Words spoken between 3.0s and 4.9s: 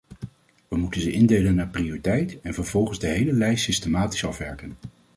hele lijst systematisch afwerken.